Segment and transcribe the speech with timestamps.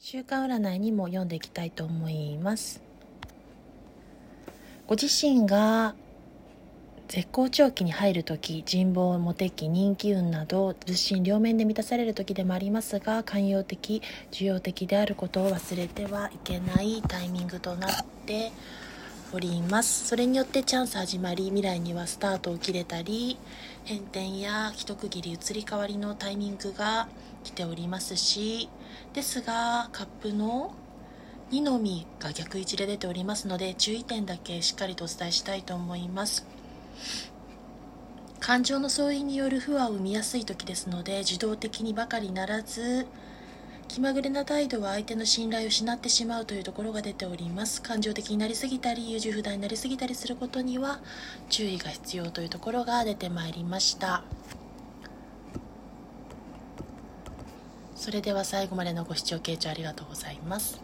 [0.00, 2.80] 週間占いにも読んでいきたいと思います。
[4.86, 5.96] ご自身が
[7.08, 14.00] 絶好調期に入る時人望モテ期人気運など物心両面で満たされる時でもありますが寛容的
[14.30, 18.52] 需要的であることを忘れてはいけないタイミングとなって
[19.32, 20.06] おります。
[20.06, 23.36] それによってチャンス始まり未来にはスタートを切れたり
[23.84, 27.08] 変転や一区切り移り変わりのタイミングが
[27.44, 28.70] 来ておりますし
[29.12, 30.74] ですがカップの
[31.50, 36.46] 2のみが逆位置で出ておりますので注意点だけしっかりとお伝えしたいと思います。
[38.40, 43.06] 感情の相違による不和を生みやすい時ですので受動的にばかりならず
[43.88, 47.80] 気まぐれな態度は相手の信頼を失ってしまうというところが出ております。
[47.82, 51.00] 感情的になりすぎたり優柔不断になりすぎたりすることには
[51.48, 54.22] 注意が必要というところが出てまいりました。
[57.96, 60.80] それでは最後までのご視聴傾聴ありがとうございます。